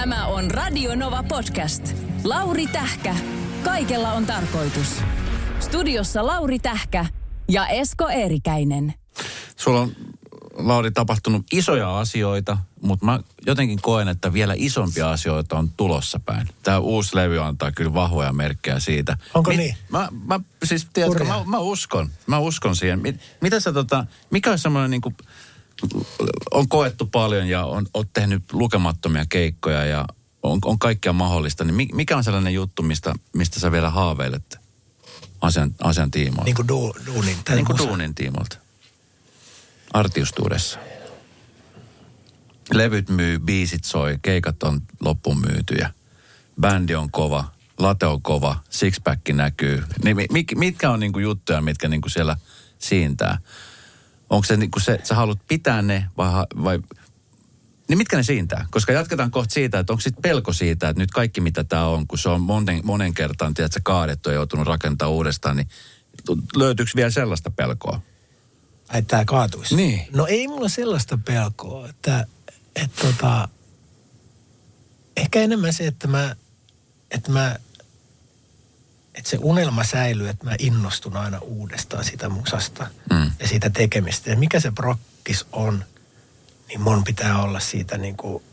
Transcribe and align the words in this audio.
Tämä 0.00 0.26
on 0.26 0.50
Radio 0.50 0.94
Nova 0.94 1.22
Podcast. 1.22 1.82
Lauri 2.24 2.66
Tähkä. 2.66 3.16
Kaikella 3.62 4.12
on 4.12 4.26
tarkoitus. 4.26 5.02
Studiossa 5.60 6.26
Lauri 6.26 6.58
Tähkä 6.58 7.06
ja 7.48 7.66
Esko 7.68 8.08
Eerikäinen. 8.08 8.94
Sulla 9.56 9.80
on, 9.80 9.92
Lauri, 10.54 10.90
tapahtunut 10.90 11.46
isoja 11.52 11.98
asioita, 11.98 12.58
mutta 12.80 13.06
mä 13.06 13.20
jotenkin 13.46 13.78
koen, 13.82 14.08
että 14.08 14.32
vielä 14.32 14.54
isompia 14.56 15.10
asioita 15.10 15.58
on 15.58 15.70
tulossa 15.76 16.20
päin. 16.26 16.48
Tämä 16.62 16.78
uusi 16.78 17.16
levy 17.16 17.40
antaa 17.40 17.72
kyllä 17.72 17.94
vahvoja 17.94 18.32
merkkejä 18.32 18.80
siitä. 18.80 19.18
Onko 19.34 19.50
niin? 19.50 19.76
Mä, 19.88 20.08
mä 20.26 20.40
siis, 20.64 20.88
tiedätkö, 20.92 21.24
mä, 21.24 21.44
mä, 21.46 21.58
uskon. 21.58 22.10
Mä 22.26 22.38
uskon 22.38 22.76
siihen. 22.76 22.98
Mit, 22.98 23.20
mitä 23.40 23.60
sä 23.60 23.72
tota, 23.72 24.06
mikä 24.30 24.50
on 24.50 24.58
semmoinen 24.58 24.90
niin 24.90 25.00
kuin, 25.00 25.16
on 26.50 26.68
koettu 26.68 27.06
paljon 27.06 27.48
ja 27.48 27.64
on, 27.64 27.86
on 27.94 28.04
tehnyt 28.12 28.42
lukemattomia 28.52 29.24
keikkoja 29.28 29.84
ja 29.84 30.06
on, 30.42 30.58
on 30.64 30.78
kaikkea 30.78 31.12
mahdollista. 31.12 31.64
Niin 31.64 31.74
mi- 31.74 31.88
mikä 31.94 32.16
on 32.16 32.24
sellainen 32.24 32.54
juttu, 32.54 32.82
mistä, 32.82 33.14
mistä 33.32 33.60
sä 33.60 33.72
vielä 33.72 33.90
haaveilet 33.90 34.58
asian, 35.40 35.74
asian 35.82 36.10
tiimoilta? 36.10 36.44
Niin 36.44 36.56
kuin 36.56 36.68
du, 36.68 36.94
duunin. 37.06 37.36
Niin 37.48 37.64
kuin 37.64 37.78
duunin 37.78 38.14
tiimolta. 38.14 38.56
Artiustuudessa. 39.92 40.78
Levyt 42.72 43.08
myy, 43.08 43.38
biisit 43.38 43.84
soi, 43.84 44.18
keikat 44.22 44.62
on 44.62 44.80
loppuun 45.00 45.40
myytyjä. 45.40 45.90
Bändi 46.60 46.94
on 46.94 47.10
kova, 47.10 47.44
late 47.78 48.06
on 48.06 48.22
kova, 48.22 48.56
sixpack 48.70 49.28
näkyy. 49.28 49.84
Niin 50.04 50.16
mi- 50.16 50.26
mit- 50.32 50.54
mitkä 50.54 50.90
on 50.90 51.00
niinku 51.00 51.18
juttuja, 51.18 51.60
mitkä 51.60 51.88
niinku 51.88 52.08
siellä 52.08 52.36
siintää? 52.78 53.38
Onko 54.30 54.44
se, 54.44 54.56
niinku 54.56 54.80
se, 54.80 55.00
sä 55.02 55.14
haluat 55.14 55.38
pitää 55.48 55.82
ne 55.82 56.06
vai, 56.16 56.30
vai 56.62 56.78
niin 57.88 57.98
mitkä 57.98 58.16
ne 58.16 58.22
siintää? 58.22 58.66
Koska 58.70 58.92
jatketaan 58.92 59.30
kohta 59.30 59.54
siitä, 59.54 59.78
että 59.78 59.92
onko 59.92 60.00
sitten 60.00 60.22
pelko 60.22 60.52
siitä, 60.52 60.88
että 60.88 61.02
nyt 61.02 61.10
kaikki 61.10 61.40
mitä 61.40 61.64
tämä 61.64 61.86
on, 61.86 62.06
kun 62.06 62.18
se 62.18 62.28
on 62.28 62.40
monen, 62.40 62.80
monen 62.84 63.14
kertaan, 63.14 63.54
tiedätkö, 63.54 63.80
kaadettu 63.82 64.28
ja 64.28 64.34
joutunut 64.34 64.66
rakentaa 64.66 65.08
uudestaan, 65.08 65.56
niin 65.56 65.68
löytyykö 66.56 66.90
vielä 66.96 67.10
sellaista 67.10 67.50
pelkoa? 67.50 68.00
Ai 68.88 69.02
tää 69.02 69.24
kaatuisi. 69.24 69.76
Niin. 69.76 70.00
No 70.12 70.26
ei 70.26 70.48
mulla 70.48 70.68
sellaista 70.68 71.18
pelkoa, 71.24 71.88
että, 71.88 72.26
että 72.76 73.06
tota, 73.06 73.48
ehkä 75.16 75.40
enemmän 75.40 75.72
se, 75.72 75.86
että 75.86 76.08
mä, 76.08 76.36
että 77.10 77.32
mä, 77.32 77.56
että 79.14 79.30
se 79.30 79.38
unelma 79.40 79.84
säilyy, 79.84 80.28
että 80.28 80.44
mä 80.44 80.56
innostun 80.58 81.16
aina 81.16 81.38
uudestaan 81.38 82.04
sitä 82.04 82.28
musasta 82.28 82.86
Mm. 83.10 83.23
Ja 83.40 83.48
siitä 83.48 83.70
tekemistä. 83.70 84.30
Ja 84.30 84.36
mikä 84.36 84.60
se 84.60 84.70
prokkis 84.70 85.46
on, 85.52 85.84
niin 86.68 86.80
mun 86.80 87.04
pitää 87.04 87.42
olla 87.42 87.60
siitä 87.60 87.98
niin 87.98 88.16
kuin, 88.16 88.44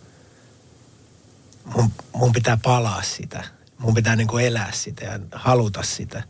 mun, 1.66 1.92
mun 2.14 2.32
pitää 2.32 2.58
palaa 2.64 3.04
sitä. 3.04 3.44
Mun 3.78 3.94
pitää 3.94 4.16
niin 4.16 4.28
kuin 4.28 4.46
elää 4.46 4.72
sitä 4.72 5.06
ja 5.06 5.20
haluta 5.32 5.84
sitä. 5.84 6.24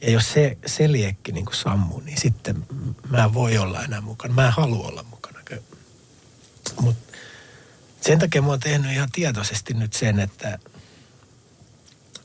Ja 0.00 0.10
jos 0.10 0.32
se, 0.32 0.58
se 0.66 0.92
liekki 0.92 1.32
niin 1.32 1.44
kuin 1.44 1.56
sammuu, 1.56 2.00
niin 2.00 2.20
sitten 2.20 2.66
mä 3.10 3.24
en 3.24 3.34
voi 3.34 3.58
olla 3.58 3.84
enää 3.84 4.00
mukana. 4.00 4.34
Mä 4.34 4.46
en 4.46 4.52
halua 4.52 4.88
olla 4.88 5.02
mukana. 5.02 5.40
Mutta 6.80 7.16
sen 8.00 8.18
takia 8.18 8.42
mä 8.42 8.48
oon 8.48 8.60
tehnyt 8.60 8.92
ihan 8.92 9.08
tietoisesti 9.12 9.74
nyt 9.74 9.92
sen, 9.92 10.20
että, 10.20 10.58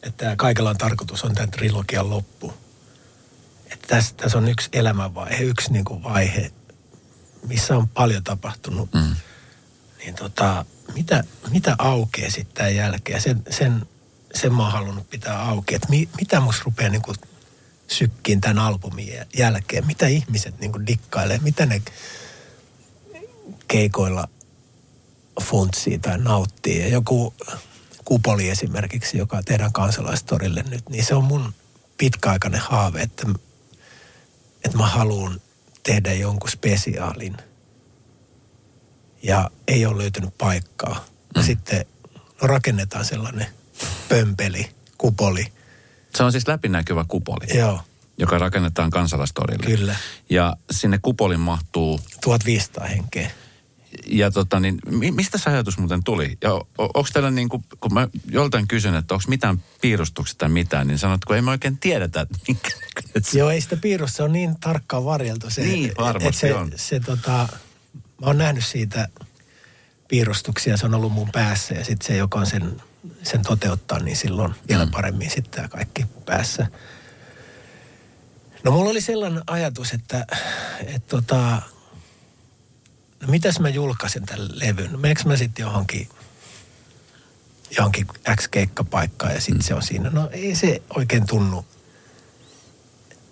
että 0.03 0.35
kaikella 0.35 0.69
on 0.69 0.77
tarkoitus 0.77 1.23
on 1.23 1.35
tämän 1.35 1.51
trilogian 1.51 2.09
loppu. 2.09 2.53
Että 3.71 3.87
tässä, 3.87 4.15
tässä 4.15 4.37
on 4.37 4.47
yksi 4.47 4.69
elämänvaihe, 4.73 5.43
yksi 5.43 5.73
niin 5.73 5.85
kuin 5.85 6.03
vaihe, 6.03 6.51
missä 7.47 7.77
on 7.77 7.87
paljon 7.87 8.23
tapahtunut. 8.23 8.93
Mm. 8.93 9.15
Niin 9.97 10.15
tota, 10.15 10.65
mitä, 10.93 11.23
mitä 11.51 11.75
aukeaa 11.77 12.29
sitten 12.29 12.55
tämän 12.55 12.75
jälkeen? 12.75 13.21
Sen, 13.21 13.43
sen, 13.49 13.85
sen 14.33 14.53
mä 14.53 14.63
oon 14.63 14.71
halunnut 14.71 15.09
pitää 15.09 15.41
auki, 15.41 15.75
että 15.75 15.89
mi, 15.89 16.09
mitä 16.17 16.39
musta 16.39 16.61
rupeaa 16.65 16.89
niin 16.89 17.01
kuin 17.01 17.17
sykkiin 17.87 18.41
tämän 18.41 18.59
albumin 18.59 19.07
jä- 19.07 19.25
jälkeen. 19.37 19.87
Mitä 19.87 20.07
ihmiset 20.07 20.59
niin 20.59 20.71
kuin 20.71 20.87
dikkailee, 20.87 21.37
mitä 21.37 21.65
ne 21.65 21.81
keikoilla 23.67 24.27
funtsii 25.41 25.99
tai 25.99 26.17
nauttii. 26.17 26.81
Ja 26.81 26.87
joku 26.87 27.33
kupoli 28.05 28.49
esimerkiksi, 28.49 29.17
joka 29.17 29.43
tehdään 29.43 29.73
kansalaistorille 29.73 30.63
nyt, 30.69 30.89
niin 30.89 31.05
se 31.05 31.15
on 31.15 31.23
mun 31.23 31.53
pitkäaikainen 31.97 32.61
haave, 32.61 33.01
että, 33.01 33.27
että 34.65 34.77
mä 34.77 34.87
haluan 34.87 35.41
tehdä 35.83 36.13
jonkun 36.13 36.49
spesiaalin. 36.49 37.37
Ja 39.23 39.51
ei 39.67 39.85
ole 39.85 39.97
löytynyt 39.97 40.37
paikkaa. 40.37 41.05
Ja 41.35 41.43
sitten 41.43 41.85
no 42.41 42.47
rakennetaan 42.47 43.05
sellainen 43.05 43.47
pömpeli, 44.09 44.69
kupoli. 44.97 45.45
Se 46.15 46.23
on 46.23 46.31
siis 46.31 46.47
läpinäkyvä 46.47 47.05
kupoli, 47.07 47.57
Joo, 47.57 47.79
joka 48.17 48.37
rakennetaan 48.37 48.89
kansalaistorille. 48.89 49.65
kyllä. 49.65 49.95
Ja 50.29 50.55
sinne 50.71 50.99
kupolin 51.01 51.39
mahtuu, 51.39 51.99
1500 52.21 52.85
henkeä. 52.87 53.31
Ja 54.07 54.31
tota 54.31 54.59
niin, 54.59 54.77
mi- 54.89 55.11
mistä 55.11 55.37
se 55.37 55.49
ajatus 55.49 55.77
muuten 55.77 56.03
tuli? 56.03 56.37
Ja 56.41 56.53
onko 56.77 57.07
teillä 57.13 57.31
niin 57.31 57.49
kuin, 57.49 57.65
kun 57.79 57.93
mä 57.93 58.07
joltain 58.29 58.67
kysyn, 58.67 58.95
että 58.95 59.13
onko 59.13 59.23
mitään 59.27 59.63
piirustuksia 59.81 60.35
tai 60.37 60.49
mitään, 60.49 60.87
niin 60.87 60.99
sanot, 60.99 61.25
kun 61.25 61.35
ei 61.35 61.41
me 61.41 61.51
oikein 61.51 61.77
tiedetä, 61.77 62.21
että 62.21 62.37
minkä 62.47 62.69
se 63.21 63.39
Joo, 63.39 63.49
ei 63.49 63.61
sitä 63.61 63.77
piirusta, 63.77 64.17
se 64.17 64.23
on 64.23 64.31
niin 64.31 64.59
tarkkaan 64.59 65.05
varjeltu. 65.05 65.49
Se, 65.49 65.61
Niin, 65.61 65.91
varmasti 65.97 66.27
et 66.27 66.35
se, 66.35 66.55
on. 66.55 66.71
Se, 66.75 66.99
tota, 66.99 67.47
mä 68.21 68.27
oon 68.27 68.37
nähnyt 68.37 68.65
siitä 68.65 69.07
piirustuksia, 70.07 70.77
se 70.77 70.85
on 70.85 70.93
ollut 70.93 71.11
mun 71.11 71.31
päässä 71.31 71.73
ja 71.75 71.85
sitten 71.85 72.07
se, 72.07 72.17
joka 72.17 72.39
on 72.39 72.45
sen, 72.45 72.81
sen 73.23 73.41
toteuttaa, 73.41 73.99
niin 73.99 74.17
silloin 74.17 74.55
vielä 74.69 74.87
paremmin 74.87 75.29
sitten 75.29 75.51
tämä 75.51 75.67
kaikki 75.67 76.05
päässä. 76.25 76.67
No 78.63 78.71
mulla 78.71 78.89
oli 78.89 79.01
sellainen 79.01 79.43
ajatus, 79.47 79.91
että 79.93 80.25
et 80.85 81.07
tota, 81.07 81.61
no 83.25 83.31
mitäs 83.31 83.59
mä 83.59 83.69
julkaisen 83.69 84.25
tämän 84.25 84.59
levyn? 84.59 84.91
No 84.91 84.97
meneekö 84.97 85.21
mä 85.25 85.37
sitten 85.37 85.63
johonkin, 85.63 86.09
johonkin 87.77 88.07
X-keikkapaikkaan 88.35 89.33
ja 89.33 89.41
sitten 89.41 89.63
se 89.63 89.73
on 89.73 89.83
siinä? 89.83 90.09
No 90.09 90.29
ei 90.31 90.55
se 90.55 90.81
oikein 90.95 91.27
tunnu 91.27 91.65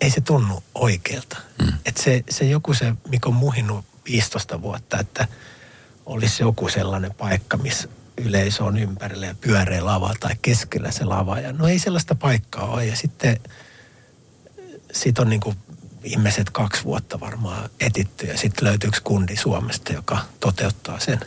ei 0.04 0.10
se 0.10 0.20
tunnu 0.20 0.62
oikealta. 0.74 1.38
Mm. 1.62 1.72
Että 1.84 2.02
se, 2.02 2.24
se 2.30 2.44
joku 2.44 2.74
se, 2.74 2.92
mikä 3.08 3.28
on 3.28 3.34
muhinut 3.34 3.84
15 4.04 4.62
vuotta, 4.62 5.00
että 5.00 5.28
olisi 6.06 6.42
joku 6.42 6.68
sellainen 6.68 7.14
paikka, 7.14 7.56
missä 7.56 7.88
yleisö 8.16 8.64
on 8.64 8.78
ympärillä 8.78 9.26
ja 9.26 9.34
pyöreä 9.40 9.84
lava 9.84 10.14
tai 10.20 10.36
keskellä 10.42 10.90
se 10.90 11.04
lava. 11.04 11.40
Ja 11.40 11.52
no 11.52 11.68
ei 11.68 11.78
sellaista 11.78 12.14
paikkaa 12.14 12.66
ole. 12.66 12.86
Ja 12.86 12.96
sitten 12.96 13.40
sit 14.92 15.18
on 15.18 15.28
niin 15.28 15.40
kuin 15.40 15.56
viimeiset 16.04 16.50
kaksi 16.50 16.84
vuotta 16.84 17.20
varmaan 17.20 17.70
etitty 17.80 18.26
ja 18.26 18.38
sitten 18.38 18.64
löytyy 18.64 18.88
yksi 18.88 19.02
kundi 19.02 19.36
Suomesta, 19.36 19.92
joka 19.92 20.18
toteuttaa 20.40 20.98
sen. 20.98 21.20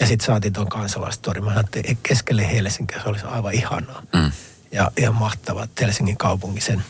Ja 0.00 0.06
sitten 0.06 0.26
saatiin 0.26 0.52
tuon 0.52 0.68
kansalaistori. 0.68 1.40
Mä 1.40 1.50
ajattelin, 1.50 1.90
että 1.90 2.08
keskelle 2.08 2.50
Helsinkiä 2.50 3.02
se 3.02 3.08
olisi 3.08 3.24
aivan 3.24 3.54
ihanaa. 3.54 4.02
Mm. 4.12 4.32
Ja 4.72 4.90
ihan 4.96 5.14
mahtavaa, 5.14 5.64
että 5.64 5.84
Helsingin 5.84 6.16
kaupunki 6.16 6.60
sen 6.60 6.84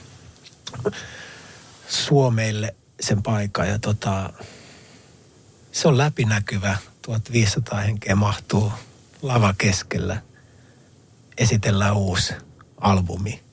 Suomeille 1.89 2.75
sen 3.01 3.23
paikan. 3.23 3.69
Ja 3.69 3.79
tota, 3.79 4.33
se 5.73 5.89
on 5.89 5.99
läpinäkyvä. 5.99 6.77
1500 7.03 7.81
henkeä 7.81 8.15
mahtuu 8.15 8.73
lava 9.23 9.55
keskellä. 9.59 10.23
Esitellään 11.39 11.97
uusi 11.97 12.35
albumi. 12.81 13.44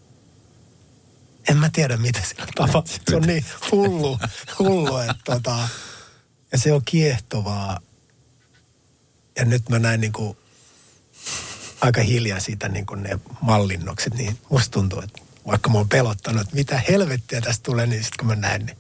En 1.52 1.58
mä 1.58 1.70
tiedä, 1.74 1.98
mitä 1.98 2.20
siellä 2.22 2.52
tapahtuu. 2.56 2.98
Se 3.10 3.16
on 3.16 3.22
niin 3.22 3.46
hullu, 3.72 4.20
hullu 4.60 4.98
että 4.98 5.16
tota, 5.26 5.68
ja 6.52 6.58
se 6.58 6.74
on 6.74 6.82
kiehtovaa. 6.86 7.80
Ja 9.36 9.46
nyt 9.46 9.70
mä 9.70 9.80
näin 9.80 10.02
niin 10.02 10.14
kuin 10.14 10.38
aika 11.82 12.02
hiljaa 12.02 12.40
siitä 12.40 12.70
niin 12.70 12.86
kuin 12.86 13.04
ne 13.04 13.20
mallinnokset, 13.42 14.14
niin 14.14 14.40
musta 14.50 14.72
tuntuu, 14.72 15.02
että 15.02 15.22
vaikka 15.48 15.70
mä 15.70 15.78
oon 15.78 15.90
pelottanut, 15.90 16.42
että 16.42 16.56
mitä 16.56 16.82
helvettiä 16.90 17.42
tästä 17.42 17.64
tulee, 17.64 17.88
niin 17.88 18.04
sitten 18.04 18.18
kun 18.20 18.28
mä 18.28 18.36
näen, 18.36 18.66
niin 18.66 18.78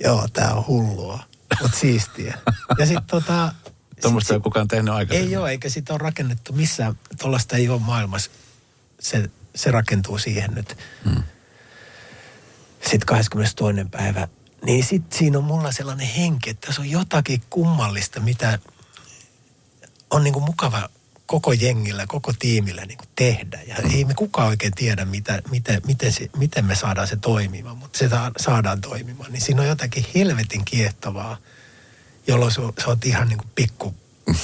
joo, 0.00 0.28
tää 0.32 0.54
on 0.54 0.66
hullua, 0.66 1.20
mutta 1.62 1.78
siistiä. 1.78 2.38
Ja 2.78 2.86
sitten 2.86 3.06
tota... 3.06 3.52
Tuommoista 4.00 4.34
ei 4.34 4.40
kukaan 4.40 4.68
tehnyt 4.68 4.94
aikaisemmin. 4.94 5.30
Ei 5.30 5.36
ole, 5.36 5.50
eikä 5.50 5.68
sitä 5.68 5.92
ole 5.92 5.98
rakennettu 5.98 6.52
missään, 6.52 6.98
tuollaista 7.20 7.56
ei 7.56 7.68
ole 7.68 7.80
maailmassa. 7.80 8.30
Se, 9.00 9.30
se 9.54 9.70
rakentuu 9.70 10.18
siihen 10.18 10.54
nyt. 10.54 10.76
Mm. 11.04 11.22
Sitten 12.90 13.06
22. 13.06 13.56
päivä. 13.90 14.28
Niin 14.64 14.84
sitten 14.84 15.18
siinä 15.18 15.38
on 15.38 15.44
mulla 15.44 15.72
sellainen 15.72 16.06
henki, 16.06 16.50
että 16.50 16.66
tässä 16.66 16.82
on 16.82 16.90
jotakin 16.90 17.42
kummallista, 17.50 18.20
mitä 18.20 18.58
on 20.10 20.24
niinku 20.24 20.40
mukava 20.40 20.88
koko 21.26 21.52
jengillä, 21.52 22.06
koko 22.06 22.32
tiimillä 22.38 22.84
niinku 22.84 23.04
tehdä. 23.16 23.60
Ja 23.66 23.76
ei 23.94 24.04
me 24.04 24.14
kukaan 24.14 24.48
oikein 24.48 24.72
tiedä, 24.74 25.04
mitä, 25.04 25.42
miten, 25.50 25.82
miten, 25.86 26.12
se, 26.12 26.30
miten 26.36 26.64
me 26.64 26.74
saadaan 26.74 27.08
se 27.08 27.16
toimimaan, 27.16 27.78
mutta 27.78 27.98
se 27.98 28.08
saa- 28.08 28.32
saadaan 28.36 28.80
toimimaan. 28.80 29.32
Niin 29.32 29.40
siinä 29.40 29.62
on 29.62 29.68
jotakin 29.68 30.06
helvetin 30.14 30.64
kiehtovaa, 30.64 31.36
jolloin 32.26 32.52
sä, 32.52 32.60
oot 32.86 33.04
ihan 33.04 33.28
niinku 33.28 33.44
pikku 33.54 33.94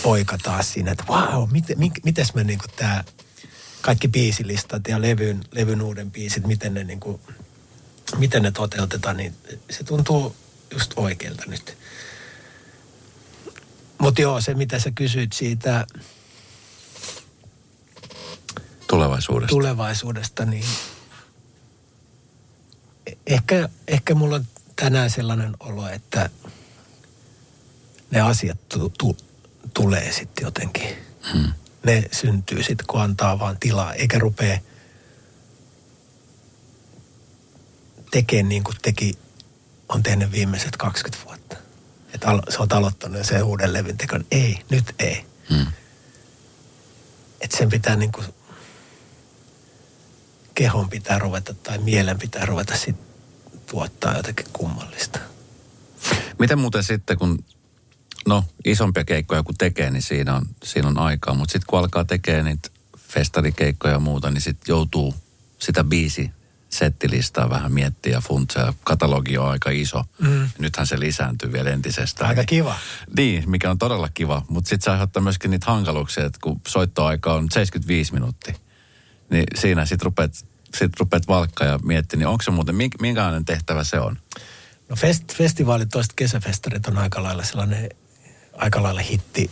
poika 0.02 0.38
taas 0.38 0.72
siinä, 0.72 0.90
että 0.92 1.04
vau, 1.08 1.46
miten, 1.46 1.76
mites 2.04 2.34
me 2.34 2.44
niinku 2.44 2.64
tää 2.76 3.04
kaikki 3.80 4.08
biisilistat 4.08 4.88
ja 4.88 5.00
levyn, 5.00 5.40
levyn 5.52 5.82
uuden 5.82 6.10
biisit, 6.10 6.46
miten 6.46 6.74
ne 6.74 6.84
niinku, 6.84 7.20
miten 8.18 8.42
ne 8.42 8.50
toteutetaan, 8.50 9.16
niin 9.16 9.34
se 9.70 9.84
tuntuu 9.84 10.36
just 10.70 10.92
oikealta 10.96 11.42
nyt. 11.46 11.76
Mutta 13.98 14.22
joo, 14.22 14.40
se 14.40 14.54
mitä 14.54 14.78
sä 14.78 14.90
kysyit 14.94 15.32
siitä 15.32 15.86
Tulevaisuudesta. 18.86 19.48
tulevaisuudesta, 19.48 20.44
niin 20.44 20.64
ehkä, 23.26 23.68
ehkä 23.88 24.14
mulla 24.14 24.36
on 24.36 24.46
tänään 24.76 25.10
sellainen 25.10 25.56
olo, 25.60 25.88
että 25.88 26.30
ne 28.10 28.20
asiat 28.20 28.68
tu, 28.68 28.92
tu, 28.98 29.16
tulee 29.74 30.12
sitten 30.12 30.44
jotenkin. 30.44 30.96
Hmm. 31.32 31.52
Ne 31.82 32.04
syntyy 32.12 32.62
sitten, 32.62 32.86
kun 32.86 33.00
antaa 33.00 33.38
vaan 33.38 33.58
tilaa, 33.60 33.94
eikä 33.94 34.18
rupee 34.18 34.62
tekemään 38.12 38.48
niin 38.48 38.64
kuin 38.64 38.76
teki, 38.82 39.18
on 39.88 40.02
tehnyt 40.02 40.32
viimeiset 40.32 40.76
20 40.76 41.24
vuotta. 41.24 41.56
Että 42.14 42.28
al, 42.28 42.42
sä 42.48 42.58
oot 42.58 42.72
aloittanut 42.72 43.26
sen 43.26 43.44
uuden 43.44 43.72
levyn 43.72 43.98
tekon. 43.98 44.24
Ei, 44.30 44.58
nyt 44.70 44.94
ei. 44.98 45.24
Hmm. 45.50 45.66
Että 47.40 47.56
sen 47.56 47.68
pitää 47.68 47.96
niin 47.96 48.12
kuin, 48.12 48.26
kehon 50.54 50.88
pitää 50.88 51.18
ruveta 51.18 51.54
tai 51.54 51.78
mielen 51.78 52.18
pitää 52.18 52.46
ruveta 52.46 52.76
sit 52.76 52.96
tuottaa 53.66 54.16
jotakin 54.16 54.46
kummallista. 54.52 55.18
Miten 56.38 56.58
muuten 56.58 56.84
sitten, 56.84 57.18
kun 57.18 57.44
no 58.26 58.44
isompia 58.64 59.04
keikkoja 59.04 59.42
kun 59.42 59.54
tekee, 59.58 59.90
niin 59.90 60.02
siinä 60.02 60.34
on, 60.34 60.46
siinä 60.64 60.88
on 60.88 60.98
aikaa. 60.98 61.34
Mutta 61.34 61.52
sitten 61.52 61.66
kun 61.66 61.78
alkaa 61.78 62.04
tekemään 62.04 62.44
niitä 62.44 62.68
festarikeikkoja 62.98 63.94
ja 63.94 63.98
muuta, 63.98 64.30
niin 64.30 64.40
sitten 64.40 64.72
joutuu 64.72 65.14
sitä 65.58 65.84
biisi 65.84 66.30
settilistaa 66.72 67.50
vähän 67.50 67.72
miettiä 67.72 68.12
ja 68.12 68.20
funtseja. 68.20 68.72
Katalogi 68.84 69.38
on 69.38 69.50
aika 69.50 69.70
iso. 69.70 70.04
Mm. 70.18 70.48
Nythän 70.58 70.86
se 70.86 71.00
lisääntyy 71.00 71.52
vielä 71.52 71.70
entisestään. 71.70 72.28
Aika 72.28 72.44
kiva. 72.44 72.74
Niin, 73.16 73.50
mikä 73.50 73.70
on 73.70 73.78
todella 73.78 74.08
kiva. 74.14 74.44
Mutta 74.48 74.68
sitten 74.68 74.84
se 74.84 74.90
aiheuttaa 74.90 75.22
myöskin 75.22 75.50
niitä 75.50 75.66
hankaluuksia, 75.66 76.24
että 76.24 76.38
kun 76.42 76.60
soittoaika 76.68 77.34
on 77.34 77.48
75 77.52 78.12
minuuttia, 78.12 78.54
niin 79.30 79.44
siinä 79.54 79.86
sitten 79.86 80.04
rupeat, 80.04 80.32
sit 80.74 81.00
rupeat 81.00 81.28
valkkaa 81.28 81.66
ja 81.66 81.78
miettiä, 81.78 82.18
niin 82.18 82.26
onko 82.26 82.42
se 82.42 82.50
muuten, 82.50 82.74
mink- 82.74 83.00
minkälainen 83.00 83.44
tehtävä 83.44 83.84
se 83.84 84.00
on? 84.00 84.18
No 84.88 84.96
fest, 84.96 85.34
festivaalit, 85.34 85.88
toiset 85.88 86.12
kesäfestarit 86.16 86.86
on 86.86 86.98
aika 86.98 87.22
lailla 87.22 87.44
sellainen 87.44 87.90
aika 88.56 88.82
lailla 88.82 89.00
hitti 89.00 89.50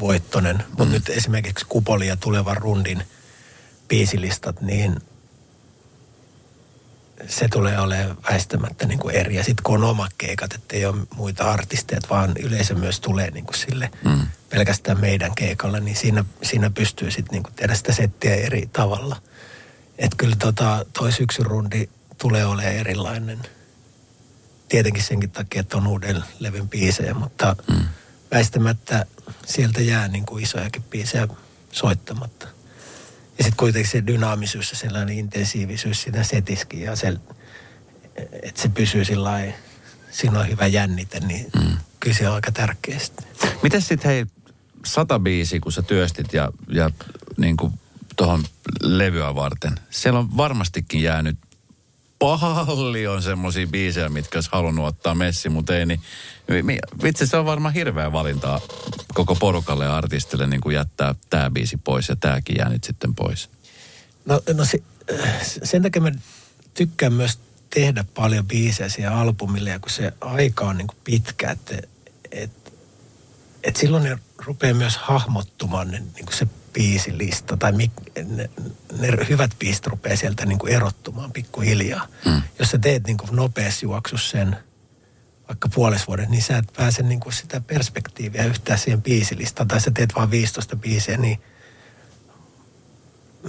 voittonen. 0.00 0.64
Mutta 0.68 0.84
mm. 0.84 0.90
nyt 0.90 1.08
esimerkiksi 1.08 1.66
Kupoli 1.68 2.06
ja 2.06 2.16
tulevan 2.16 2.56
rundin 2.56 3.02
biisilistat, 3.88 4.60
niin 4.60 5.00
se 7.28 7.48
tulee 7.48 7.80
olemaan 7.80 8.16
väistämättä 8.30 8.86
niin 8.86 8.98
kuin 8.98 9.14
eri. 9.14 9.34
Ja 9.36 9.44
sitten 9.44 9.62
kun 9.62 9.84
on 9.84 9.90
omat 9.90 10.12
keikat, 10.18 10.52
että 10.54 10.76
ei 10.76 10.86
ole 10.86 10.96
muita 11.16 11.50
artisteja, 11.50 12.00
vaan 12.10 12.32
yleisö 12.36 12.74
myös 12.74 13.00
tulee 13.00 13.30
niin 13.30 13.44
kuin 13.46 13.56
sille 13.58 13.90
Mm. 14.04 14.26
pelkästään 14.50 15.00
meidän 15.00 15.34
keikalla, 15.34 15.80
niin 15.80 15.96
siinä, 15.96 16.24
siinä 16.42 16.70
pystyy 16.70 17.10
sitten 17.10 17.32
niin 17.32 17.42
kuin 17.42 17.54
tehdä 17.54 17.74
sitä 17.74 17.92
settiä 17.92 18.34
eri 18.34 18.68
tavalla. 18.72 19.16
Että 19.98 20.16
kyllä 20.16 20.36
tota, 20.36 20.86
toi 20.92 21.12
syksyn 21.12 21.46
rundi 21.46 21.88
tulee 22.18 22.46
olemaan 22.46 22.74
erilainen. 22.74 23.38
Tietenkin 24.68 25.02
senkin 25.02 25.30
takia, 25.30 25.60
että 25.60 25.76
on 25.76 25.86
uuden 25.86 26.24
levyn 26.38 26.68
biisejä, 26.68 27.14
mutta 27.14 27.56
Mm. 27.70 27.84
väistämättä 28.30 29.06
sieltä 29.46 29.80
jää 29.80 30.08
niin 30.08 30.26
kuin 30.26 30.42
isojakin 30.44 30.82
biisejä 30.82 31.28
soittamatta. 31.72 32.48
Ja 33.38 33.44
sitten 33.44 33.56
kuitenkin 33.56 33.90
se 33.90 34.06
dynaamisuus 34.06 34.70
ja 34.70 34.76
sellainen 34.76 35.18
intensiivisyys 35.18 36.02
siinä 36.02 36.22
setiskin 36.22 36.80
ja 36.80 36.96
se, 36.96 37.16
että 38.42 38.62
se 38.62 38.68
pysyy 38.68 39.04
sillä 39.04 39.24
lailla, 39.24 39.54
siinä 40.10 40.40
on 40.40 40.48
hyvä 40.48 40.66
jännite, 40.66 41.20
niin 41.20 41.46
mm. 41.56 41.76
kyllä 42.00 42.16
se 42.16 42.28
on 42.28 42.34
aika 42.34 42.52
tärkeä 42.52 42.98
sitten. 42.98 43.26
Miten 43.62 43.82
sitten 43.82 44.10
hei, 44.10 44.26
sata 44.86 45.18
biisi, 45.18 45.60
kun 45.60 45.72
sä 45.72 45.82
työstit 45.82 46.32
ja, 46.32 46.52
ja 46.68 46.90
niin 47.36 47.56
kuin 47.56 47.72
tuohon 48.16 48.44
levyä 48.82 49.34
varten, 49.34 49.72
siellä 49.90 50.18
on 50.18 50.36
varmastikin 50.36 51.02
jäänyt 51.02 51.38
paljon 52.24 53.22
semmoisia 53.22 53.66
biisejä, 53.66 54.08
mitkä 54.08 54.36
olisi 54.36 54.50
halunnut 54.52 54.86
ottaa 54.86 55.14
messi, 55.14 55.48
mutta 55.48 55.76
ei, 55.76 55.86
niin 55.86 56.00
vitsi, 57.02 57.26
se 57.26 57.36
on 57.36 57.46
varmaan 57.46 57.74
hirveä 57.74 58.12
valintaa 58.12 58.60
koko 59.14 59.34
porukalle 59.34 59.84
ja 59.84 59.96
artistille 59.96 60.46
niin 60.46 60.60
kuin 60.60 60.74
jättää 60.74 61.14
tämä 61.30 61.50
biisi 61.50 61.76
pois 61.76 62.08
ja 62.08 62.16
tämäkin 62.16 62.56
jää 62.58 62.68
nyt 62.68 62.84
sitten 62.84 63.14
pois. 63.14 63.50
No, 64.24 64.42
no 64.54 64.64
se, 64.64 64.78
sen 65.62 65.82
takia 65.82 66.02
mä 66.02 66.12
tykkään 66.74 67.12
myös 67.12 67.38
tehdä 67.74 68.04
paljon 68.14 68.46
biisejä 68.46 68.88
siihen 68.88 69.12
albumille, 69.12 69.70
ja 69.70 69.78
kun 69.78 69.90
se 69.90 70.12
aika 70.20 70.64
on 70.64 70.76
niin 70.76 70.86
kuin 70.86 70.98
pitkä, 71.04 71.50
että 71.50 71.74
et, 72.32 72.72
et 73.62 73.76
silloin 73.76 74.02
ne 74.02 74.18
rupeaa 74.38 74.74
myös 74.74 74.96
hahmottumaan 74.96 75.90
niin 75.90 76.24
kuin 76.24 76.36
se 76.36 76.46
biisilista, 76.74 77.56
tai 77.56 77.72
mik, 77.72 77.92
ne, 78.24 78.50
ne 78.98 79.08
hyvät 79.28 79.50
biisit 79.58 79.86
rupeaa 79.86 80.16
sieltä 80.16 80.46
niin 80.46 80.58
kuin 80.58 80.72
erottumaan 80.72 81.32
pikkuhiljaa. 81.32 82.06
Mm. 82.24 82.42
Jos 82.58 82.70
sä 82.70 82.78
teet 82.78 83.06
niin 83.06 83.16
kuin 83.16 83.36
nopeassa 83.36 83.86
juoksussa 83.86 84.30
sen 84.30 84.56
vaikka 85.48 85.68
puolessa 85.68 86.06
vuodessa, 86.06 86.30
niin 86.30 86.42
sä 86.42 86.58
et 86.58 86.72
pääse 86.76 87.02
niin 87.02 87.20
kuin 87.20 87.32
sitä 87.32 87.60
perspektiiviä 87.60 88.44
yhtään 88.44 88.78
siihen 88.78 89.02
biisilistaan, 89.02 89.68
tai 89.68 89.80
sä 89.80 89.90
teet 89.90 90.14
vain 90.14 90.30
15 90.30 90.76
biisiä, 90.76 91.16
niin 91.16 91.42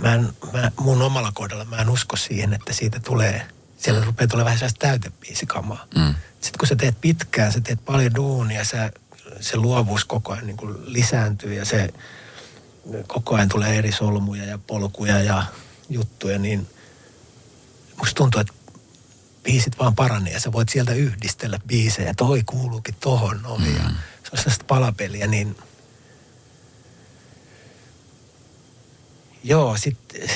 mä 0.01 0.13
en, 0.13 0.30
mä, 0.54 0.72
mun 0.80 1.01
omalla 1.01 1.31
kohdalla 1.33 1.66
mä 1.66 1.77
en 1.77 1.89
usko 1.89 2.16
siihen, 2.16 2.54
että 2.54 2.74
siitä 2.74 3.00
tulee, 3.00 3.48
siellä 3.77 4.06
rupeaa 4.06 4.27
tulemaan 4.27 4.45
vähän 4.45 4.60
sellaista 4.60 4.88
täytebiisikamaa. 4.88 5.86
Mm. 5.95 6.16
Sitten 6.31 6.60
kun 6.60 6.68
sä 6.68 6.75
teet 6.75 7.01
pitkään, 7.01 7.51
sä 7.51 7.62
teet 7.62 7.86
paljon 7.86 8.16
duunia, 8.16 8.63
sä, 8.63 8.92
se 9.39 9.57
luovuus 9.57 10.06
koko 10.06 10.33
ajan 10.33 10.48
niin 10.48 10.57
kuin 10.57 10.94
lisääntyy 10.94 11.54
ja 11.54 11.66
se 11.66 11.94
koko 13.07 13.35
ajan 13.35 13.49
tulee 13.49 13.77
eri 13.77 13.91
solmuja 13.91 14.45
ja 14.45 14.57
polkuja 14.57 15.19
ja 15.19 15.43
juttuja, 15.89 16.39
niin 16.39 16.67
musta 17.97 18.15
tuntuu, 18.15 18.41
että 18.41 18.53
biisit 19.43 19.79
vaan 19.79 19.95
paranee 19.95 20.33
ja 20.33 20.39
sä 20.39 20.51
voit 20.51 20.69
sieltä 20.69 20.93
yhdistellä 20.93 21.59
biisejä. 21.67 22.13
Toi 22.13 22.43
kuuluukin 22.45 22.95
tohon 22.99 23.41
noin 23.41 23.61
mm. 23.61 23.75
ja 23.75 23.83
se 24.23 24.29
on 24.31 24.37
sellaista 24.37 24.65
palapeliä, 24.67 25.27
niin 25.27 25.57
joo, 29.43 29.77
sitten 29.77 30.29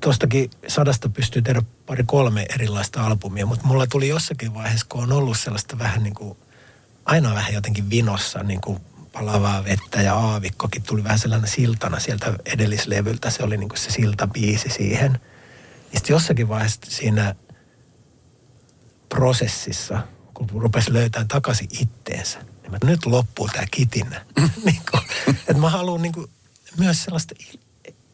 tuostakin 0.00 0.50
sadasta 0.68 1.08
pystyy 1.08 1.42
tehdä 1.42 1.62
pari 1.86 2.04
kolme 2.06 2.46
erilaista 2.54 3.06
albumia, 3.06 3.46
mutta 3.46 3.66
mulla 3.66 3.86
tuli 3.86 4.08
jossakin 4.08 4.54
vaiheessa, 4.54 4.86
kun 4.88 5.02
on 5.02 5.12
ollut 5.12 5.38
sellaista 5.38 5.78
vähän 5.78 6.02
niin 6.02 6.14
kuin, 6.14 6.38
aina 7.04 7.34
vähän 7.34 7.54
jotenkin 7.54 7.90
vinossa, 7.90 8.42
niin 8.42 8.60
kuin 8.60 8.80
palavaa 9.12 9.64
vettä 9.64 10.02
ja 10.02 10.14
aavikkokin 10.14 10.82
tuli 10.82 11.04
vähän 11.04 11.18
sellainen 11.18 11.50
siltana 11.50 12.00
sieltä 12.00 12.34
edellislevyltä. 12.44 13.30
Se 13.30 13.42
oli 13.42 13.56
niin 13.56 13.68
kuin 13.68 13.78
se 13.78 13.90
siltabiisi 13.90 14.68
siihen. 14.68 15.20
Ja 15.92 15.98
sitten 15.98 16.14
jossakin 16.14 16.48
vaiheessa 16.48 16.80
siinä 16.88 17.34
prosessissa, 19.08 20.02
kun 20.34 20.50
rupesi 20.50 20.92
löytämään 20.92 21.28
takaisin 21.28 21.68
itteensä, 21.80 22.38
niin 22.62 22.70
mä, 22.70 22.78
nyt 22.84 23.06
loppuu 23.06 23.48
tämä 23.48 23.66
kitinä. 23.70 24.26
niin 24.66 24.82
kuin, 24.90 25.02
että 25.28 25.58
mä 25.60 25.70
haluan 25.70 26.02
niin 26.02 26.12
kuin, 26.12 26.30
myös 26.78 27.04
sellaista, 27.04 27.34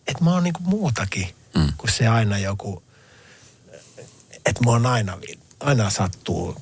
että 0.07 0.25
mä 0.25 0.33
oon 0.33 0.45
niin 0.45 0.53
kuin 0.53 0.69
muutakin 0.69 1.29
mm. 1.55 1.73
kuin 1.77 1.93
se 1.93 2.09
aina 2.09 2.39
joku, 2.39 2.83
että 4.47 4.65
mä 4.65 4.71
oon 4.71 4.87
aina, 4.87 5.19
aina 5.61 5.91
sattuu 5.91 6.57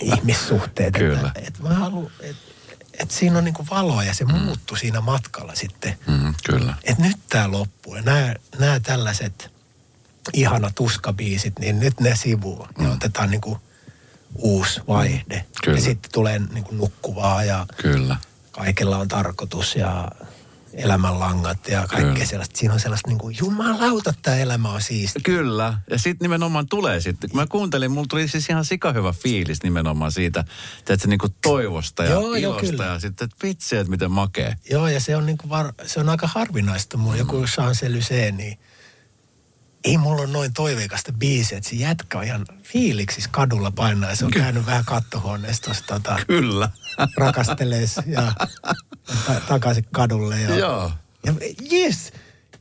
ihmissuhteet. 0.00 0.94
Kyllä. 0.94 1.28
Että, 1.28 1.40
että 1.46 1.62
mä 1.62 1.74
haluan, 1.74 2.10
että 2.20 2.53
että 2.98 3.14
siinä 3.14 3.38
on 3.38 3.44
niinku 3.44 3.66
valoa 3.70 4.04
ja 4.04 4.14
se 4.14 4.24
mm. 4.24 4.34
muuttui 4.34 4.78
siinä 4.78 5.00
matkalla 5.00 5.54
sitten. 5.54 5.98
Mm, 6.06 6.34
kyllä. 6.44 6.74
Että 6.84 7.02
nyt 7.02 7.16
tämä 7.28 7.50
loppuu 7.50 7.96
ja 7.96 8.02
nämä, 8.02 8.80
tällaiset 8.80 9.50
ihana 10.32 10.70
tuskabiisit, 10.74 11.58
niin 11.58 11.80
nyt 11.80 12.00
ne 12.00 12.16
sivuu 12.16 12.68
mm. 12.78 12.84
ja 12.84 12.92
otetaan 12.92 13.30
niinku 13.30 13.60
uusi 14.34 14.80
vaihde. 14.88 15.44
Kyllä. 15.64 15.78
Ja 15.78 15.84
sitten 15.84 16.12
tulee 16.12 16.38
niinku 16.38 16.74
nukkuvaa 16.74 17.44
ja 17.44 17.66
Kyllä. 17.76 18.16
kaikella 18.50 18.96
on 18.96 19.08
tarkoitus 19.08 19.76
ja 19.76 20.10
elämänlangat 20.76 21.68
ja 21.68 21.86
kaikkea 21.86 22.12
Kyllä. 22.12 22.26
sellaista. 22.26 22.58
Siinä 22.58 22.74
on 22.74 22.80
sellaista 22.80 23.08
niin 23.08 23.18
kuin, 23.18 23.36
jumalauta, 23.38 24.14
tämä 24.22 24.36
elämä 24.36 24.68
on 24.68 24.82
siisti. 24.82 25.20
Kyllä. 25.22 25.78
Ja 25.90 25.98
sitten 25.98 26.24
nimenomaan 26.24 26.66
tulee 26.68 27.00
sitten. 27.00 27.30
Kun 27.30 27.40
mä 27.40 27.46
kuuntelin, 27.46 27.90
mulla 27.90 28.06
tuli 28.10 28.28
siis 28.28 28.48
ihan 28.50 28.64
sikahyvä 28.64 29.12
fiilis 29.12 29.62
nimenomaan 29.62 30.12
siitä, 30.12 30.40
että 30.78 30.96
se 30.96 31.08
niinku 31.08 31.28
toivosta 31.42 32.04
ja 32.04 32.10
Joo, 32.10 32.34
ilosta 32.34 32.84
ja 32.84 32.98
sitten, 32.98 33.24
että 33.24 33.46
vitsi, 33.46 33.76
että 33.76 33.90
miten 33.90 34.10
makee. 34.10 34.56
Joo, 34.70 34.88
ja 34.88 35.00
se 35.00 35.16
on, 35.16 35.26
niin 35.26 35.38
kuin 35.38 35.50
var, 35.50 35.72
se 35.86 36.00
on 36.00 36.08
aika 36.08 36.26
harvinaista. 36.26 36.96
Mulla 36.96 37.14
mm. 37.14 37.18
joku 37.18 37.44
Champs-Élysées, 37.44 38.32
niin 38.36 38.58
ei 39.84 39.98
mulla 39.98 40.22
ole 40.22 40.30
noin 40.30 40.52
toiveikasta 40.52 41.12
biisiä, 41.12 41.58
että 41.58 41.70
se 41.70 41.76
jätkä 41.76 42.18
on 42.18 42.24
ihan 42.24 42.46
fiiliksissä 42.62 43.30
kadulla 43.32 43.70
painaa 43.70 44.10
ja 44.10 44.16
se 44.16 44.24
on 44.24 44.30
käynyt 44.30 44.66
vähän 44.66 44.84
kattohuoneessa 44.84 45.74
tota, 45.86 46.18
Kyllä. 46.26 46.70
rakastelees 47.16 48.00
ja 48.06 48.32
ta- 49.26 49.40
takaisin 49.48 49.86
kadulle. 49.92 50.40
Ja, 50.40 50.54
Joo. 50.56 50.92
ja 51.26 51.34
yes! 51.72 52.12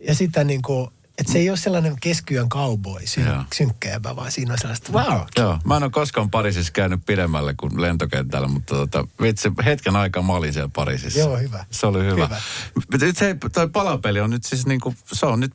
Ja 0.07 0.15
sitä 0.15 0.43
niin 0.43 0.61
kuin, 0.61 0.89
että 1.17 1.31
se 1.33 1.39
ei 1.39 1.49
ole 1.49 1.57
sellainen 1.57 1.95
keskiyön 2.01 2.49
cowboy, 2.49 3.01
syn- 3.05 3.45
synkkäjäpä, 3.55 4.15
vaan 4.15 4.31
siinä 4.31 4.51
on 4.53 4.57
sellaista, 4.59 4.91
wow, 4.93 5.21
Joo, 5.37 5.59
mä 5.65 5.77
en 5.77 5.83
ole 5.83 5.91
koskaan 5.91 6.29
Pariisissa 6.29 6.71
käynyt 6.73 7.05
pidemmälle 7.05 7.53
kuin 7.53 7.81
lentokentällä, 7.81 8.47
mutta 8.47 8.75
tota, 8.75 9.07
vitsi, 9.21 9.51
hetken 9.65 9.95
aikaa 9.95 10.23
mä 10.23 10.33
olin 10.33 10.53
siellä 10.53 10.69
Pariisissa. 10.75 11.19
Joo, 11.19 11.37
hyvä. 11.37 11.65
Se 11.71 11.87
oli 11.87 11.99
hyvä. 12.05 12.25
Hyvä. 12.25 13.11
Se, 13.13 13.35
toi 13.53 13.69
palapeli 13.69 14.19
on 14.19 14.29
nyt 14.29 14.43
siis 14.43 14.65
niinku, 14.65 14.95
se 15.13 15.25
on 15.25 15.39
nyt 15.39 15.53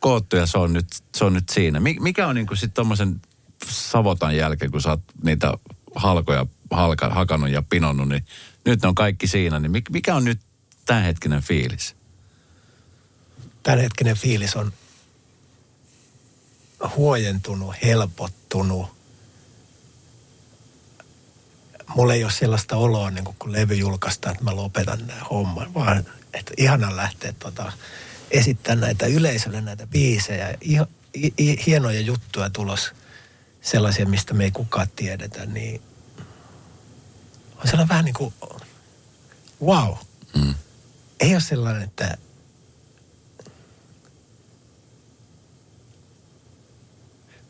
koottu 0.00 0.36
ja 0.36 0.46
se 0.46 0.58
on 0.58 0.72
nyt, 0.72 0.86
se 1.16 1.24
on 1.24 1.32
nyt 1.32 1.48
siinä. 1.48 1.80
Mi- 1.80 1.96
Mikä 2.00 2.26
on 2.26 2.34
niinku 2.34 2.56
sit 2.56 2.74
tommosen 2.74 3.20
savotan 3.68 4.36
jälkeen, 4.36 4.70
kun 4.70 4.80
sä 4.80 4.90
oot 4.90 5.02
niitä 5.22 5.54
halkoja 5.94 6.46
halka, 6.70 7.08
hakannut 7.08 7.50
ja 7.50 7.62
pinonnut, 7.62 8.08
niin 8.08 8.24
nyt 8.64 8.82
ne 8.82 8.88
on 8.88 8.94
kaikki 8.94 9.26
siinä. 9.26 9.60
Niin 9.60 9.72
mik- 9.72 9.92
mikä 9.92 10.14
on 10.14 10.24
nyt 10.24 10.40
tämänhetkinen 10.86 11.42
fiilis? 11.42 11.96
tämänhetkinen 13.62 14.16
fiilis 14.16 14.56
on 14.56 14.72
huojentunut, 16.96 17.74
helpottunut. 17.82 18.88
Mulla 21.94 22.14
ei 22.14 22.24
ole 22.24 22.32
sellaista 22.32 22.76
oloa, 22.76 23.10
niin 23.10 23.24
kun 23.24 23.52
levy 23.52 23.74
julkaistaan, 23.74 24.32
että 24.32 24.44
mä 24.44 24.56
lopetan 24.56 25.06
nämä 25.06 25.20
homman, 25.30 25.74
vaan 25.74 26.04
että 26.34 26.52
ihana 26.56 26.96
lähteä 26.96 27.32
tota, 27.32 27.72
esittämään 28.30 28.80
näitä 28.80 29.06
yleisölle 29.06 29.60
näitä 29.60 29.86
biisejä. 29.86 30.54
Iho, 30.60 30.86
i, 31.16 31.32
i, 31.38 31.66
hienoja 31.66 32.00
juttuja 32.00 32.50
tulos, 32.50 32.92
sellaisia, 33.60 34.06
mistä 34.06 34.34
me 34.34 34.44
ei 34.44 34.50
kukaan 34.50 34.88
tiedetä, 34.96 35.46
niin 35.46 35.82
on 37.60 37.66
sellainen 37.66 37.88
vähän 37.88 38.04
niin 38.04 38.14
kuin, 38.14 38.34
wow. 39.64 39.94
Mm. 40.34 40.54
Ei 41.20 41.34
ole 41.34 41.40
sellainen, 41.40 41.82
että 41.82 42.18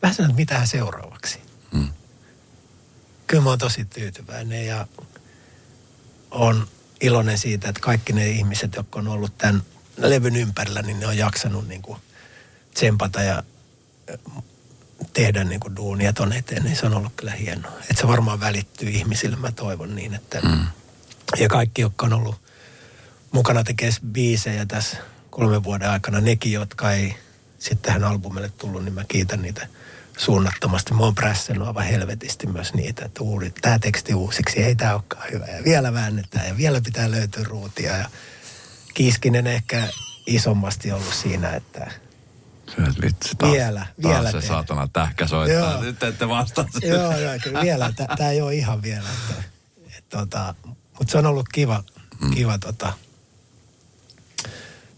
vähän 0.01 0.15
sellainen, 0.15 0.33
että 0.33 0.41
mitähän 0.41 0.67
seuraavaksi. 0.67 1.39
Mm. 1.71 1.89
Kyllä 3.27 3.43
mä 3.43 3.49
oon 3.49 3.59
tosi 3.59 3.85
tyytyväinen 3.85 4.65
ja 4.65 4.87
on 6.31 6.67
iloinen 7.01 7.37
siitä, 7.37 7.69
että 7.69 7.81
kaikki 7.81 8.13
ne 8.13 8.29
ihmiset, 8.29 8.75
jotka 8.75 8.99
on 8.99 9.07
ollut 9.07 9.37
tämän 9.37 9.63
levyn 9.97 10.35
ympärillä, 10.35 10.81
niin 10.81 10.99
ne 10.99 11.07
on 11.07 11.17
jaksanut 11.17 11.67
niin 11.67 11.81
kuin 11.81 11.99
tsempata 12.73 13.21
ja 13.21 13.43
tehdä 15.13 15.43
niin 15.43 15.59
kuin 15.59 15.75
duunia 15.75 16.13
ton 16.13 16.33
eteen, 16.33 16.63
niin 16.63 16.75
se 16.75 16.85
on 16.85 16.93
ollut 16.93 17.13
kyllä 17.15 17.31
hienoa. 17.31 17.71
Että 17.81 18.01
se 18.01 18.07
varmaan 18.07 18.39
välittyy 18.39 18.89
ihmisille, 18.89 19.35
mä 19.35 19.51
toivon 19.51 19.95
niin, 19.95 20.13
että 20.13 20.39
Mm. 20.41 20.65
ja 21.37 21.49
kaikki, 21.49 21.81
jotka 21.81 22.05
on 22.05 22.13
ollut 22.13 22.35
mukana 23.31 23.63
tekemään 23.63 23.93
biisejä 24.11 24.65
tässä 24.65 24.97
kolmen 25.29 25.63
vuoden 25.63 25.89
aikana, 25.89 26.21
nekin, 26.21 26.51
jotka 26.51 26.91
ei 26.91 27.15
sitten 27.59 27.81
tähän 27.81 28.03
albumille 28.03 28.49
tullut, 28.57 28.83
niin 28.83 28.93
mä 28.93 29.03
kiitän 29.07 29.41
niitä 29.41 29.67
suunnattomasti. 30.17 30.93
Mä 30.93 31.03
oon 31.03 31.15
prässennyt 31.15 31.67
aivan 31.67 31.83
helvetisti 31.83 32.47
myös 32.47 32.73
niitä, 32.73 33.05
että 33.05 33.23
uudi, 33.23 33.51
tämä 33.61 33.79
teksti 33.79 34.13
uusiksi, 34.13 34.63
ei 34.63 34.75
tämä 34.75 34.93
olekaan 34.93 35.31
hyvä. 35.31 35.45
Ja 35.45 35.63
vielä 35.63 35.93
väännetään 35.93 36.47
ja 36.47 36.57
vielä 36.57 36.81
pitää 36.81 37.11
löytyä 37.11 37.43
ruutia. 37.43 37.97
Ja 37.97 38.09
Kiiskinen 38.93 39.47
ehkä 39.47 39.87
isommasti 40.25 40.91
ollut 40.91 41.13
siinä, 41.13 41.49
että 41.49 41.91
Vitsi, 43.01 43.35
taas, 43.37 43.51
Vielä, 43.51 43.79
taas 43.79 44.13
vielä 44.13 44.25
se 44.25 44.31
tehdään. 44.31 44.47
saatana 44.47 44.87
tähkä 44.93 45.27
soittaa. 45.27 45.71
Joo. 45.71 45.81
Nyt 45.83 46.03
ette 46.03 46.29
vastaa. 46.29 46.65
joo, 46.81 47.17
joo, 47.17 47.33
kyllä 47.43 47.61
vielä, 47.61 47.93
tämä 48.17 48.29
ei 48.29 48.41
ole 48.41 48.55
ihan 48.55 48.81
vielä. 48.81 49.07
Että, 49.29 49.43
et, 49.97 50.09
tota, 50.09 50.55
mutta 50.99 51.11
se 51.11 51.17
on 51.17 51.25
ollut 51.25 51.49
kiva, 51.49 51.83
Mm. 52.21 52.31
kiva 52.31 52.57
tota, 52.57 52.93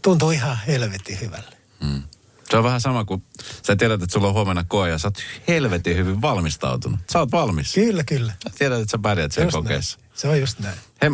tuntuu 0.02 0.32
ihan 0.32 0.58
helvetin 0.68 1.22
hyvälle. 1.22 1.58
Mm. 1.84 2.04
Se 2.50 2.58
on 2.58 2.64
vähän 2.64 2.82
sama 2.82 3.06
kuin 3.06 3.24
sä 3.68 3.76
tiedät, 3.76 4.04
että 4.04 4.14
sulla 4.14 4.28
on 4.28 4.34
huomenna 4.34 4.64
koe 4.68 4.90
ja 4.90 4.98
sä 4.98 5.08
oot 5.08 5.18
helvetin 5.48 5.98
hyvin 5.98 6.22
valmistautunut. 6.22 7.00
Sä 7.14 7.20
oot 7.20 7.32
valmis. 7.32 7.74
Kyllä, 7.74 8.04
kyllä. 8.04 8.34
Sä 8.44 8.56
tiedät, 8.58 8.80
että 8.82 8.92
sä 8.92 8.98
pärjät 8.98 9.32
sen 9.32 9.52
kokeessa. 9.52 9.98
näin. 10.00 10.12
Se 10.14 10.28
on 10.28 10.40
just 10.40 10.60
näin. 10.60 10.78
He, 11.02 11.10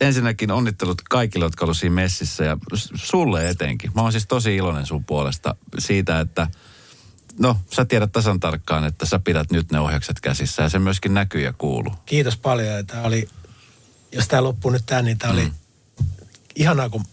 ensinnäkin 0.00 0.50
onnittelut 0.50 1.02
kaikille, 1.10 1.44
jotka 1.44 1.64
ovat 1.64 1.76
siinä 1.76 1.94
messissä 1.94 2.44
ja 2.44 2.56
sulle 2.94 3.48
etenkin. 3.48 3.90
Mä 3.94 4.02
oon 4.02 4.12
siis 4.12 4.26
tosi 4.26 4.56
iloinen 4.56 4.86
sun 4.86 5.04
puolesta 5.04 5.54
siitä, 5.78 6.20
että 6.20 6.46
no 7.38 7.56
sä 7.74 7.84
tiedät 7.84 8.12
tasan 8.12 8.40
tarkkaan, 8.40 8.84
että 8.84 9.06
sä 9.06 9.18
pidät 9.18 9.50
nyt 9.50 9.72
ne 9.72 9.80
ohjakset 9.80 10.20
käsissä 10.20 10.62
ja 10.62 10.68
se 10.68 10.78
myöskin 10.78 11.14
näkyy 11.14 11.40
ja 11.40 11.52
kuuluu. 11.52 11.94
Kiitos 12.06 12.36
paljon. 12.36 12.86
Tää 12.86 13.02
oli, 13.02 13.28
jos 14.12 14.28
tämä 14.28 14.44
loppuu 14.44 14.70
nyt 14.70 14.86
tämä, 14.86 15.02
niin 15.02 15.18
tämä 15.18 15.32
oli 15.32 15.44
Mm. 15.44 15.52
ihanaa, 16.56 16.88
kun 16.88 17.04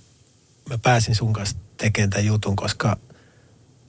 mä 0.70 0.78
pääsin 0.78 1.16
sun 1.16 1.34
kanssa 1.34 1.58
tekemään 1.78 2.10
tämän 2.10 2.26
jutun, 2.26 2.56
koska 2.56 2.98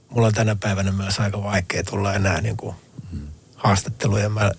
mulla 0.08 0.26
on 0.26 0.34
tänä 0.34 0.56
päivänä 0.56 0.92
myös 0.92 1.18
aika 1.20 1.42
vaikea 1.42 1.84
tulla 1.84 2.14
enää 2.14 2.40
niin 2.40 2.56
kuin 2.56 2.76
haastatteluja. 3.56 4.28
Mä, 4.28 4.52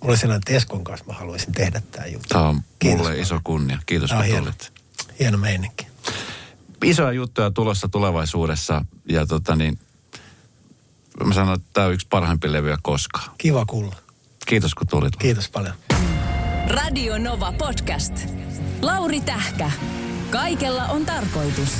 mulla 0.00 0.12
oli 0.12 0.16
sellainen, 0.16 0.38
että 0.46 0.52
Eskon 0.52 0.84
kanssa 0.84 1.06
mä 1.06 1.12
haluaisin 1.12 1.52
tehdä 1.52 1.82
tämä 1.90 2.06
juttu. 2.06 2.28
Tämä 2.28 2.48
on 2.48 2.60
Kiitos 2.78 2.96
mulle 2.98 3.10
paljon. 3.10 3.22
iso 3.22 3.40
kunnia. 3.44 3.78
Kiitos 3.86 4.10
kun 4.10 4.24
hieno. 4.24 4.40
tulit. 4.40 4.72
Hieno 5.18 5.38
meininki. 5.38 5.86
Isoja 6.84 7.12
juttuja 7.12 7.50
tulossa 7.50 7.88
tulevaisuudessa 7.88 8.84
ja 9.08 9.26
tota 9.26 9.56
niin, 9.56 9.78
mä 11.24 11.34
sanon, 11.34 11.54
että 11.54 11.66
tämä 11.72 11.86
on 11.86 11.92
yksi 11.92 12.06
parhaimpia 12.10 12.52
levyjä 12.52 12.78
koskaan. 12.82 13.30
Kiva 13.38 13.66
kuulla. 13.66 13.96
Kiitos 14.46 14.74
kun 14.74 14.86
tulit. 14.86 15.16
Kiitos 15.16 15.48
paljon. 15.48 15.74
Radio 16.68 17.18
Nova 17.18 17.52
Podcast. 17.52 18.14
Lauri 18.82 19.20
Tähkä. 19.20 19.70
Kaikella 20.30 20.84
on 20.84 21.06
tarkoitus. 21.06 21.72